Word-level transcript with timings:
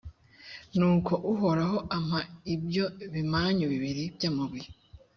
nuko 0.77 1.13
uhoraho 1.33 1.77
ampa 1.95 2.19
ibyo 2.53 2.85
bimanyu 3.13 3.65
bibiri 3.73 4.03
by’amabuye. 4.15 4.67